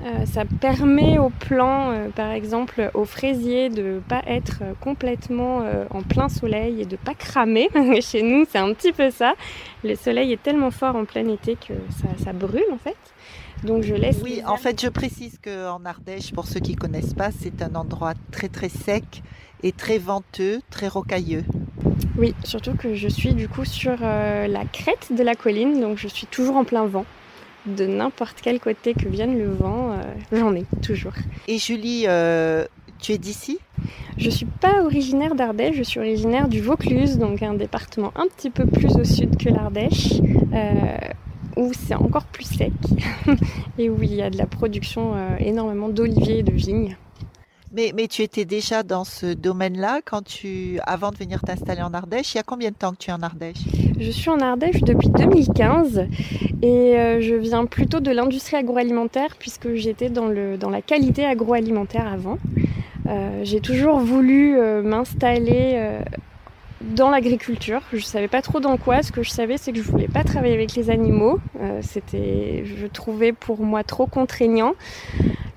Euh, 0.04 0.26
ça 0.26 0.44
permet 0.44 1.18
aux 1.18 1.30
plants, 1.30 1.90
euh, 1.90 2.10
par 2.10 2.30
exemple 2.30 2.90
aux 2.92 3.06
fraisiers, 3.06 3.70
de 3.70 4.00
pas 4.06 4.22
être 4.26 4.62
complètement 4.80 5.62
euh, 5.62 5.84
en 5.90 6.02
plein 6.02 6.28
soleil 6.28 6.82
et 6.82 6.84
de 6.84 6.96
pas 6.96 7.14
cramer. 7.14 7.68
Chez 8.00 8.22
nous, 8.22 8.44
c'est 8.48 8.58
un 8.58 8.72
petit 8.74 8.92
peu 8.92 9.10
ça. 9.10 9.34
Le 9.82 9.94
soleil 9.94 10.32
est 10.32 10.42
tellement 10.42 10.70
fort 10.70 10.96
en 10.96 11.06
plein 11.06 11.26
été 11.28 11.54
que 11.56 11.74
ça, 12.00 12.24
ça 12.24 12.32
brûle 12.32 12.70
en 12.72 12.78
fait. 12.78 12.96
Donc 13.64 13.82
je 13.82 13.94
laisse. 13.94 14.20
Oui, 14.22 14.42
en 14.46 14.56
fait, 14.56 14.80
je 14.80 14.88
précise 14.88 15.38
qu'en 15.42 15.84
Ardèche, 15.84 16.32
pour 16.32 16.46
ceux 16.46 16.60
qui 16.60 16.72
ne 16.72 16.78
connaissent 16.78 17.14
pas, 17.14 17.30
c'est 17.30 17.62
un 17.62 17.74
endroit 17.74 18.12
très 18.30 18.48
très 18.48 18.68
sec 18.68 19.22
et 19.62 19.72
très 19.72 19.98
venteux, 19.98 20.60
très 20.70 20.88
rocailleux. 20.88 21.44
Oui, 22.18 22.34
surtout 22.44 22.74
que 22.74 22.94
je 22.94 23.08
suis 23.08 23.34
du 23.34 23.48
coup 23.48 23.64
sur 23.64 23.96
euh, 24.02 24.46
la 24.46 24.64
crête 24.64 25.08
de 25.10 25.22
la 25.22 25.34
colline, 25.34 25.80
donc 25.80 25.98
je 25.98 26.08
suis 26.08 26.26
toujours 26.26 26.56
en 26.56 26.64
plein 26.64 26.86
vent. 26.86 27.04
De 27.66 27.86
n'importe 27.86 28.40
quel 28.42 28.60
côté 28.60 28.94
que 28.94 29.08
vienne 29.08 29.36
le 29.36 29.52
vent, 29.52 29.92
euh, 29.92 30.02
j'en 30.32 30.54
ai 30.54 30.64
toujours. 30.82 31.12
Et 31.48 31.58
Julie, 31.58 32.04
euh, 32.06 32.64
tu 33.00 33.12
es 33.12 33.18
d'ici? 33.18 33.58
Je 34.18 34.30
suis 34.30 34.46
pas 34.46 34.82
originaire 34.84 35.34
d'Ardèche, 35.34 35.76
je 35.76 35.82
suis 35.82 36.00
originaire 36.00 36.48
du 36.48 36.60
Vaucluse, 36.60 37.18
donc 37.18 37.42
un 37.42 37.54
département 37.54 38.12
un 38.14 38.28
petit 38.28 38.50
peu 38.50 38.66
plus 38.66 38.94
au 38.96 39.04
sud 39.04 39.36
que 39.36 39.48
l'Ardèche, 39.48 40.14
où 41.56 41.72
c'est 41.72 41.94
encore 41.94 42.26
plus 42.26 42.44
sec 42.44 42.72
et 43.78 43.88
où 43.88 44.02
il 44.02 44.14
y 44.14 44.22
a 44.22 44.30
de 44.30 44.36
la 44.36 44.46
production 44.46 45.14
euh, 45.14 45.36
énormément 45.38 45.88
d'oliviers 45.88 46.38
et 46.38 46.42
de 46.42 46.52
vignes. 46.52 46.96
Mais, 47.76 48.08
tu 48.08 48.22
étais 48.22 48.44
déjà 48.44 48.82
dans 48.82 49.04
ce 49.04 49.26
domaine-là 49.26 50.00
quand 50.04 50.24
tu, 50.24 50.78
avant 50.86 51.10
de 51.10 51.16
venir 51.16 51.40
t'installer 51.40 51.82
en 51.82 51.92
Ardèche? 51.92 52.34
Il 52.34 52.38
y 52.38 52.40
a 52.40 52.42
combien 52.42 52.70
de 52.70 52.76
temps 52.76 52.92
que 52.92 52.98
tu 52.98 53.10
es 53.10 53.12
en 53.12 53.22
Ardèche? 53.22 53.58
Je 53.98 54.10
suis 54.10 54.30
en 54.30 54.40
Ardèche 54.40 54.80
depuis 54.80 55.08
2015 55.08 56.06
et 56.62 56.68
euh, 56.68 57.20
je 57.20 57.34
viens 57.34 57.66
plutôt 57.66 58.00
de 58.00 58.10
l'industrie 58.10 58.56
agroalimentaire 58.56 59.36
puisque 59.38 59.74
j'étais 59.74 60.08
dans, 60.08 60.32
dans 60.58 60.70
la 60.70 60.80
qualité 60.80 61.26
agroalimentaire 61.26 62.06
avant. 62.06 62.38
Euh, 63.08 63.40
j'ai 63.42 63.60
toujours 63.60 63.98
voulu 63.98 64.58
euh, 64.58 64.82
m'installer 64.82 66.00
dans 66.80 67.10
l'agriculture. 67.10 67.82
Je 67.92 68.00
savais 68.00 68.28
pas 68.28 68.40
trop 68.40 68.60
dans 68.60 68.78
quoi. 68.78 69.02
Ce 69.02 69.12
que 69.12 69.22
je 69.22 69.30
savais, 69.30 69.58
c'est 69.58 69.72
que 69.72 69.78
je 69.78 69.84
voulais 69.90 70.08
pas 70.08 70.24
travailler 70.24 70.54
avec 70.54 70.74
les 70.74 70.88
animaux. 70.88 71.40
C'était, 71.82 72.64
je 72.64 72.86
trouvais 72.86 73.32
pour 73.32 73.60
moi 73.60 73.84
trop 73.84 74.06
contraignant. 74.06 74.74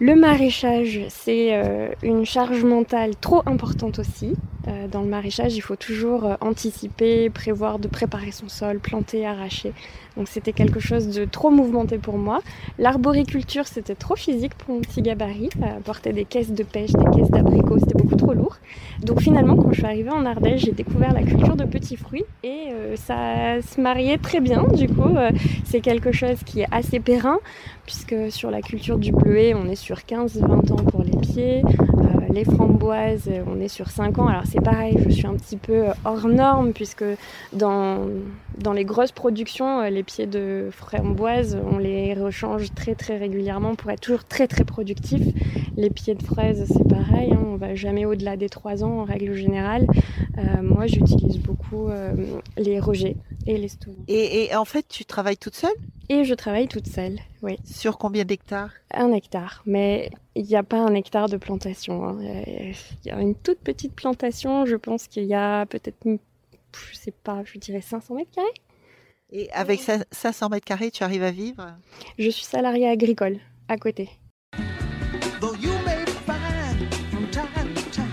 Le 0.01 0.15
maraîchage, 0.15 1.01
c'est 1.09 1.49
euh, 1.51 1.89
une 2.03 2.25
charge 2.25 2.63
mentale 2.63 3.17
trop 3.19 3.41
importante 3.45 3.99
aussi. 3.99 4.33
Euh, 4.67 4.87
dans 4.87 5.01
le 5.01 5.07
maraîchage, 5.07 5.55
il 5.55 5.61
faut 5.61 5.75
toujours 5.75 6.25
euh, 6.25 6.35
anticiper, 6.41 7.29
prévoir 7.29 7.79
de 7.79 7.87
préparer 7.87 8.31
son 8.31 8.49
sol, 8.49 8.79
planter, 8.79 9.25
arracher. 9.25 9.73
Donc 10.17 10.27
c'était 10.27 10.51
quelque 10.51 10.79
chose 10.79 11.07
de 11.07 11.23
trop 11.23 11.49
mouvementé 11.49 11.97
pour 11.97 12.17
moi. 12.17 12.41
L'arboriculture, 12.77 13.67
c'était 13.67 13.95
trop 13.95 14.15
physique 14.15 14.53
pour 14.55 14.75
mon 14.75 14.81
petit 14.81 15.01
gabarit. 15.01 15.49
Porter 15.85 16.11
des 16.11 16.25
caisses 16.25 16.51
de 16.51 16.63
pêche, 16.63 16.91
des 16.91 17.17
caisses 17.17 17.29
d'abricots, 17.29 17.79
c'était 17.79 17.97
beaucoup 17.97 18.17
trop 18.17 18.33
lourd. 18.33 18.57
Donc 19.01 19.21
finalement, 19.21 19.55
quand 19.55 19.71
je 19.71 19.77
suis 19.77 19.85
arrivée 19.85 20.09
en 20.09 20.25
Ardèche, 20.25 20.65
j'ai 20.65 20.73
découvert 20.73 21.13
la 21.13 21.23
culture 21.23 21.55
de 21.55 21.63
petits 21.63 21.95
fruits 21.95 22.25
et 22.43 22.65
euh, 22.73 22.95
ça 22.97 23.61
se 23.61 23.79
mariait 23.79 24.17
très 24.17 24.41
bien. 24.41 24.63
Du 24.63 24.89
coup, 24.89 25.15
c'est 25.63 25.79
quelque 25.79 26.11
chose 26.11 26.43
qui 26.45 26.61
est 26.61 26.67
assez 26.71 26.99
périn 26.99 27.39
puisque 27.85 28.31
sur 28.31 28.51
la 28.51 28.61
culture 28.61 28.97
du 28.97 29.11
bleuet, 29.11 29.53
on 29.53 29.67
est 29.69 29.75
sur 29.75 29.97
15-20 29.99 30.73
ans 30.73 30.83
pour 30.83 31.03
les 31.03 31.17
pieds. 31.17 31.63
Euh, 32.29 32.33
les 32.33 32.45
framboises, 32.45 33.27
euh, 33.29 33.43
on 33.47 33.59
est 33.59 33.67
sur 33.67 33.89
5 33.89 34.19
ans. 34.19 34.27
Alors 34.27 34.43
c'est 34.45 34.61
pareil, 34.61 34.97
je 35.05 35.09
suis 35.09 35.27
un 35.27 35.35
petit 35.35 35.57
peu 35.57 35.89
euh, 35.89 35.93
hors 36.05 36.27
norme 36.27 36.73
puisque 36.73 37.03
dans, 37.53 37.99
les 38.73 38.85
grosses 38.85 39.11
productions, 39.11 39.81
les 39.83 40.03
pieds 40.03 40.27
de 40.27 40.69
framboises, 40.71 41.57
on 41.71 41.77
les 41.77 42.13
rechange 42.13 42.73
très 42.73 42.95
très 42.95 43.17
régulièrement 43.17 43.75
pour 43.75 43.91
être 43.91 44.01
toujours 44.01 44.23
très 44.23 44.47
très 44.47 44.63
productif. 44.63 45.21
Les 45.77 45.89
pieds 45.89 46.15
de 46.15 46.23
fraises, 46.23 46.65
c'est 46.67 46.87
pareil, 46.87 47.31
hein, 47.31 47.43
on 47.45 47.55
va 47.55 47.75
jamais 47.75 48.05
au-delà 48.05 48.37
des 48.37 48.49
3 48.49 48.83
ans 48.83 48.99
en 48.99 49.03
règle 49.03 49.33
générale. 49.33 49.87
Moi, 50.61 50.87
j'utilise 50.87 51.37
beaucoup 51.37 51.89
les 52.57 52.79
rejets 52.79 53.15
et 53.45 53.57
les 53.57 53.67
stones. 53.69 53.95
et, 54.07 54.45
et 54.45 54.55
en 54.55 54.65
fait, 54.65 54.87
tu 54.87 55.05
travailles 55.05 55.37
toute 55.37 55.55
seule? 55.55 55.71
Et 56.09 56.23
je 56.23 56.33
travaille 56.33 56.67
toute 56.67 56.87
seule, 56.87 57.19
oui. 57.43 57.57
Sur 57.65 57.97
combien 57.97 58.25
d'hectares? 58.25 58.71
Un 58.93 59.11
hectare, 59.13 59.61
mais 59.65 60.09
il 60.35 60.45
n'y 60.45 60.55
a 60.55 60.63
pas 60.63 60.79
un 60.79 60.93
hectare 60.95 61.29
de 61.29 61.37
plantation. 61.37 62.03
hein. 62.03 62.17
Euh, 62.21 62.71
Il 63.05 63.07
y 63.07 63.11
a 63.11 63.19
une 63.21 63.35
toute 63.35 63.59
petite 63.59 63.93
plantation, 63.93 64.65
je 64.65 64.75
pense 64.75 65.07
qu'il 65.07 65.25
y 65.25 65.33
a 65.35 65.65
peut-être, 65.67 65.97
je 66.05 66.95
sais 66.95 67.11
pas, 67.11 67.43
je 67.45 67.57
dirais 67.59 67.81
500 67.81 68.15
mètres 68.15 68.31
carrés. 68.31 68.47
Et 69.31 69.51
avec 69.51 69.79
ça- 69.81 70.03
500 70.11 70.49
mètres 70.49 70.65
carrés, 70.65 70.89
tu 70.89 71.03
arrives 71.03 71.23
à 71.23 71.31
vivre? 71.31 71.75
Je 72.17 72.29
suis 72.29 72.45
salariée 72.45 72.87
agricole 72.87 73.37
à 73.67 73.77
côté. 73.77 74.09
Though 75.39 75.55
you 75.55 75.71
may 75.85 76.03
find 76.25 76.93
from 77.11 77.29
time 77.29 77.73
to 77.75 77.81
time. 77.91 78.09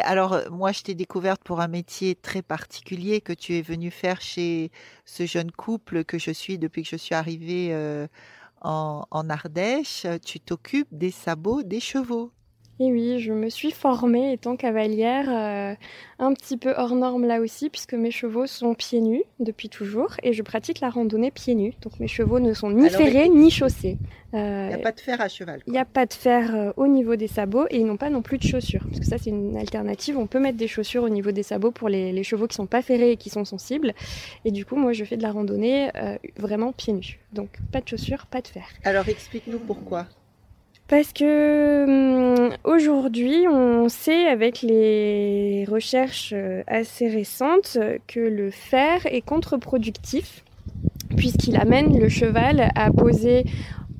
Alors, 0.00 0.32
euh, 0.34 0.50
moi, 0.50 0.72
je 0.72 0.82
t'ai 0.82 0.94
découverte 0.94 1.42
pour 1.42 1.60
un 1.60 1.68
métier 1.68 2.14
très 2.14 2.42
particulier 2.42 3.20
que 3.20 3.32
tu 3.32 3.54
es 3.56 3.62
venu 3.62 3.90
faire 3.90 4.20
chez 4.20 4.70
ce 5.04 5.26
jeune 5.26 5.50
couple 5.50 6.04
que 6.04 6.18
je 6.18 6.30
suis 6.30 6.58
depuis 6.58 6.82
que 6.82 6.88
je 6.88 6.96
suis 6.96 7.14
arrivée 7.14 7.68
euh, 7.72 8.06
en 8.60 9.28
Ardèche. 9.28 10.06
Tu 10.24 10.40
t'occupes 10.40 10.88
des 10.92 11.10
sabots 11.10 11.62
des 11.62 11.80
chevaux. 11.80 12.32
Et 12.84 12.90
oui, 12.90 13.20
je 13.20 13.32
me 13.32 13.48
suis 13.48 13.70
formée 13.70 14.32
étant 14.32 14.56
cavalière, 14.56 15.26
euh, 15.28 15.74
un 16.18 16.32
petit 16.34 16.56
peu 16.56 16.74
hors 16.76 16.96
norme 16.96 17.24
là 17.24 17.40
aussi, 17.40 17.70
puisque 17.70 17.94
mes 17.94 18.10
chevaux 18.10 18.46
sont 18.48 18.74
pieds 18.74 19.00
nus 19.00 19.22
depuis 19.38 19.68
toujours, 19.68 20.14
et 20.24 20.32
je 20.32 20.42
pratique 20.42 20.80
la 20.80 20.90
randonnée 20.90 21.30
pieds 21.30 21.54
nus. 21.54 21.74
Donc 21.82 22.00
mes 22.00 22.08
chevaux 22.08 22.40
ne 22.40 22.52
sont 22.54 22.70
ni 22.72 22.88
Alors, 22.88 23.00
ferrés 23.00 23.28
ni 23.28 23.52
chaussés. 23.52 23.98
Il 24.32 24.38
Euh, 24.38 24.68
n'y 24.68 24.74
a 24.74 24.78
pas 24.78 24.90
de 24.90 24.98
fer 25.00 25.20
à 25.20 25.28
cheval. 25.28 25.60
Il 25.68 25.72
n'y 25.74 25.78
a 25.78 25.84
pas 25.84 26.06
de 26.06 26.12
fer 26.12 26.56
euh, 26.56 26.72
au 26.76 26.88
niveau 26.88 27.14
des 27.14 27.28
sabots 27.28 27.66
et 27.70 27.76
ils 27.76 27.86
n'ont 27.86 27.98
pas 27.98 28.10
non 28.10 28.22
plus 28.22 28.38
de 28.38 28.42
chaussures. 28.42 28.82
Parce 28.88 28.98
que 28.98 29.06
ça, 29.06 29.18
c'est 29.18 29.30
une 29.30 29.56
alternative. 29.56 30.18
On 30.18 30.26
peut 30.26 30.40
mettre 30.40 30.56
des 30.58 30.66
chaussures 30.68 31.04
au 31.04 31.08
niveau 31.10 31.30
des 31.30 31.42
sabots 31.44 31.70
pour 31.70 31.88
les, 31.88 32.10
les 32.12 32.24
chevaux 32.24 32.48
qui 32.48 32.56
sont 32.56 32.66
pas 32.66 32.82
ferrés 32.82 33.12
et 33.12 33.16
qui 33.16 33.30
sont 33.30 33.44
sensibles. 33.44 33.92
Et 34.44 34.50
du 34.50 34.64
coup, 34.64 34.74
moi, 34.74 34.92
je 34.92 35.04
fais 35.04 35.16
de 35.18 35.22
la 35.22 35.30
randonnée 35.30 35.90
vraiment 36.36 36.72
pieds 36.72 36.94
nus. 36.94 37.20
Donc, 37.32 37.50
pas 37.70 37.80
de 37.82 37.88
chaussures, 37.88 38.26
pas 38.26 38.40
de 38.40 38.48
fer. 38.48 38.64
Alors, 38.84 39.08
explique-nous 39.08 39.58
pourquoi. 39.60 40.06
Parce 40.92 41.14
que 41.14 41.84
hum, 41.86 42.50
aujourd'hui, 42.64 43.46
on 43.48 43.88
sait 43.88 44.26
avec 44.26 44.60
les 44.60 45.64
recherches 45.64 46.34
euh, 46.36 46.62
assez 46.66 47.08
récentes 47.08 47.78
que 48.06 48.20
le 48.20 48.50
fer 48.50 49.00
est 49.06 49.22
contre-productif 49.22 50.44
puisqu'il 51.16 51.56
amène 51.56 51.98
le 51.98 52.10
cheval 52.10 52.70
à 52.74 52.90
poser 52.90 53.44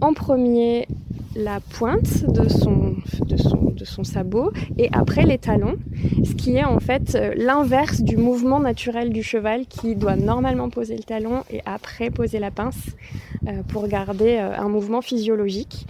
en 0.02 0.12
premier 0.12 0.86
la 1.34 1.60
pointe 1.60 2.30
de 2.30 2.46
son, 2.50 2.96
de 3.22 3.84
son, 3.86 4.04
sabot 4.04 4.52
et 4.76 4.90
après 4.92 5.22
les 5.22 5.38
talons, 5.38 5.76
ce 6.24 6.34
qui 6.34 6.56
est 6.56 6.64
en 6.64 6.78
fait 6.78 7.14
euh, 7.14 7.32
l'inverse 7.38 8.02
du 8.02 8.18
mouvement 8.18 8.60
naturel 8.60 9.14
du 9.14 9.22
cheval 9.22 9.64
qui 9.64 9.96
doit 9.96 10.16
normalement 10.16 10.68
poser 10.68 10.98
le 10.98 11.04
talon 11.04 11.42
et 11.50 11.62
après 11.64 12.10
poser 12.10 12.38
la 12.38 12.50
pince 12.50 12.90
euh, 13.48 13.62
pour 13.66 13.88
garder 13.88 14.36
un 14.36 14.68
mouvement 14.68 15.00
physiologique. 15.00 15.86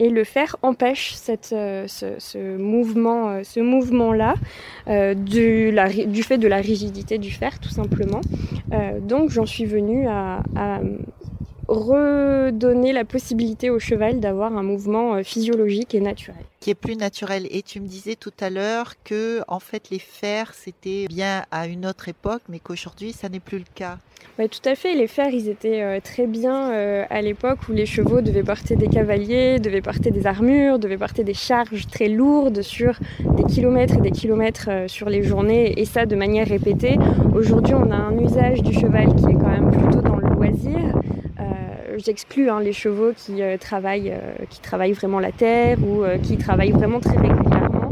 Et 0.00 0.10
le 0.10 0.24
fer 0.24 0.56
empêche 0.62 1.14
euh, 1.52 1.86
ce, 1.86 2.56
mouvement, 2.56 3.28
euh, 3.28 3.40
ce 3.44 3.60
mouvement-là 3.60 4.34
euh, 4.88 5.14
du, 5.14 5.72
fait 6.24 6.38
de 6.38 6.48
la 6.48 6.56
rigidité 6.56 7.18
du 7.18 7.30
fer, 7.30 7.60
tout 7.60 7.68
simplement. 7.68 8.20
Donc 9.02 9.30
j'en 9.30 9.46
suis 9.46 9.66
venue 9.66 10.08
à 10.08 10.42
redonner 11.68 12.92
la 12.92 13.04
possibilité 13.04 13.70
au 13.70 13.78
cheval 13.78 14.20
d'avoir 14.20 14.56
un 14.56 14.62
mouvement 14.62 15.14
euh, 15.14 15.22
physiologique 15.22 15.94
et 15.94 16.00
naturel. 16.00 16.42
Qui 16.60 16.70
est 16.70 16.74
plus 16.74 16.96
naturel. 16.96 17.46
Et 17.50 17.62
tu 17.62 17.80
me 17.80 17.86
disais 17.86 18.16
tout 18.16 18.32
à 18.40 18.50
l'heure 18.50 18.94
que, 19.04 19.40
en 19.48 19.60
fait, 19.60 19.90
les 19.90 19.98
fers, 19.98 20.54
c'était 20.54 21.06
bien 21.08 21.44
à 21.50 21.66
une 21.66 21.86
autre 21.86 22.08
époque, 22.08 22.42
mais 22.48 22.58
qu'aujourd'hui, 22.58 23.12
ça 23.12 23.28
n'est 23.28 23.40
plus 23.40 23.58
le 23.58 23.64
cas. 23.74 23.98
Tout 24.36 24.68
à 24.68 24.74
fait. 24.74 24.94
Les 24.94 25.06
fers, 25.06 25.28
ils 25.28 25.48
étaient 25.48 25.82
euh, 25.82 26.00
très 26.02 26.26
bien 26.26 26.72
euh, 26.72 27.04
à 27.08 27.20
l'époque 27.22 27.58
où 27.68 27.72
les 27.72 27.86
chevaux 27.86 28.20
devaient 28.20 28.42
porter 28.42 28.74
des 28.74 28.88
cavaliers, 28.88 29.60
devaient 29.60 29.82
porter 29.82 30.10
des 30.10 30.26
armures, 30.26 30.78
devaient 30.78 30.98
porter 30.98 31.22
des 31.22 31.34
charges 31.34 31.86
très 31.86 32.08
lourdes 32.08 32.62
sur 32.62 32.98
des 33.20 33.44
kilomètres 33.44 33.98
et 33.98 34.00
des 34.00 34.10
kilomètres 34.10 34.70
sur 34.88 35.08
les 35.08 35.22
journées, 35.22 35.78
et 35.78 35.84
ça 35.84 36.06
de 36.06 36.16
manière 36.16 36.48
répétée. 36.48 36.98
Aujourd'hui, 37.34 37.74
on 37.74 37.90
a 37.92 37.96
un 37.96 38.18
usage 38.18 38.62
du 38.62 38.72
cheval 38.72 39.14
qui 39.14 39.26
est 39.26 39.34
quand 39.34 39.50
même 39.50 39.70
plutôt 39.70 40.00
dans 40.00 40.16
le 40.16 40.28
loisir. 40.28 40.80
J'exclus 41.96 42.50
hein, 42.50 42.60
les 42.60 42.72
chevaux 42.72 43.12
qui, 43.16 43.40
travaillent, 43.60 44.14
qui 44.50 44.60
travaillent 44.60 44.92
vraiment 44.92 45.20
la 45.20 45.32
terre 45.32 45.78
ou 45.82 46.02
qui 46.22 46.36
travaillent 46.36 46.72
vraiment 46.72 47.00
très 47.00 47.16
régulièrement. 47.16 47.90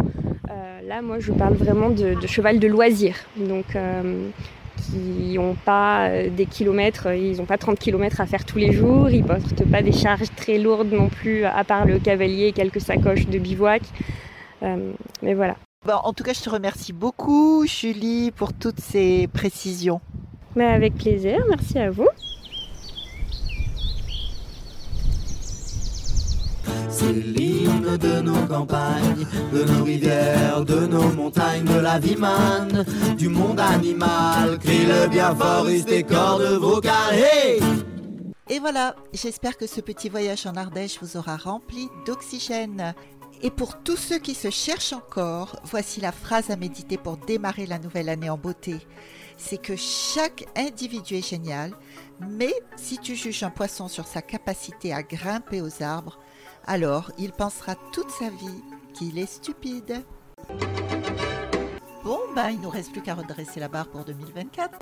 là, 0.87 1.03
moi, 1.03 1.19
je 1.21 1.33
parle 1.33 1.55
vraiment 1.55 1.91
de, 1.91 2.15
de 2.15 2.27
cheval 2.27 2.59
de 2.59 2.69
loisir. 2.69 3.15
Donc, 3.37 3.77
qui 4.83 5.35
n'ont 5.39 5.55
pas 5.55 6.09
euh, 6.09 6.29
des 6.31 6.47
kilomètres, 6.47 7.09
euh, 7.09 7.17
ils 7.17 7.37
n'ont 7.37 7.47
pas 7.47 7.59
30 7.59 7.79
kilomètres 7.79 8.21
à 8.21 8.27
faire 8.27 8.45
tous 8.45 8.59
les 8.59 8.73
jours, 8.73 9.11
ils 9.11 9.25
portent 9.25 9.69
pas 9.71 9.83
des 9.83 9.93
charges 9.93 10.29
très 10.37 10.59
lourdes 10.59 10.93
non 10.93 11.09
plus, 11.09 11.45
à 11.45 11.65
part 11.65 11.87
le 11.87 11.99
cavalier 11.99 12.49
et 12.49 12.53
quelques 12.53 12.81
sacoches 12.81 13.27
de 13.27 13.39
bivouac. 13.39 13.83
Euh, 14.63 14.93
mais 15.23 15.35
voilà. 15.35 15.57
en 15.87 16.13
tout 16.13 16.25
cas, 16.25 16.33
je 16.33 16.43
te 16.43 16.51
remercie 16.51 16.93
beaucoup, 16.93 17.67
Julie, 17.67 18.31
pour 18.31 18.53
toutes 18.53 18.81
ces 18.81 19.29
précisions. 19.29 20.01
Mais 20.57 20.67
avec 20.67 20.95
plaisir, 20.95 21.45
merci 21.49 21.79
à 21.79 21.91
vous. 21.91 22.09
C'est 26.91 27.13
l'hymne 27.13 27.97
de 27.97 28.21
nos 28.21 28.47
campagnes, 28.47 29.27
de 29.53 29.65
nos 29.65 29.85
rivières, 29.85 30.65
de 30.65 30.87
nos 30.87 31.11
montagnes, 31.11 31.65
de 31.65 31.81
la 31.81 31.99
vie 31.99 32.17
manne, 32.17 32.85
du 33.17 33.29
monde 33.29 33.61
animal. 33.61 34.59
Crie 34.59 34.87
le 34.87 35.09
bien 35.09 35.35
fort, 35.35 35.67
tes 35.87 36.03
cordes 36.03 36.43
et 38.49 38.59
voilà, 38.59 38.97
j'espère 39.15 39.57
que 39.57 39.67
ce 39.67 39.81
petit 39.81 40.11
voyage 40.11 40.47
en 40.47 40.57
Ardèche 40.57 40.99
vous 41.01 41.17
aura 41.17 41.39
rempli 41.39 41.89
d'oxygène. 42.05 42.95
Et 43.41 43.51
pour 43.51 43.83
tous 43.83 43.97
ceux 43.97 44.19
qui 44.19 44.35
se 44.35 44.51
cherchent 44.51 44.93
encore, 44.93 45.57
voici 45.65 46.01
la 46.01 46.13
phrase 46.13 46.51
à 46.51 46.57
méditer 46.57 46.99
pour 46.99 47.17
démarrer 47.17 47.67
la 47.67 47.79
nouvelle 47.79 48.09
année 48.09 48.29
en 48.29 48.37
beauté. 48.37 48.77
C'est 49.39 49.57
que 49.57 49.75
chaque 49.75 50.47
individu 50.55 51.15
est 51.15 51.27
génial, 51.27 51.73
mais 52.21 52.53
si 52.77 52.99
tu 52.99 53.17
juges 53.17 53.43
un 53.43 53.51
poisson 53.51 53.89
sur 53.89 54.07
sa 54.07 54.23
capacité 54.23 54.93
à 54.93 55.03
grimper 55.03 55.63
aux 55.63 55.83
arbres, 55.83 56.19
alors 56.67 57.11
il 57.19 57.33
pensera 57.33 57.75
toute 57.93 58.11
sa 58.11 58.31
vie 58.31 58.63
qu'il 58.95 59.19
est 59.19 59.27
stupide. 59.27 60.03
Bon, 62.05 62.19
ben 62.35 62.51
il 62.51 62.61
nous 62.61 62.71
reste 62.71 62.93
plus 62.93 63.03
qu'à 63.03 63.15
redresser 63.15 63.61
la 63.61 63.69
barre 63.69 63.89
pour 63.89 64.05
2024. 64.05 64.79